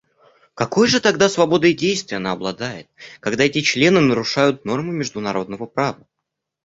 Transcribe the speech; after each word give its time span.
Какой 0.55 0.87
же 0.87 0.99
тогда 0.99 1.29
свободой 1.29 1.75
действий 1.75 2.17
она 2.17 2.31
обладает, 2.31 2.87
когда 3.19 3.43
эти 3.43 3.61
члены 3.61 3.99
нарушают 3.99 4.65
нормы 4.65 4.91
международного 4.93 5.67
права? 5.67 6.07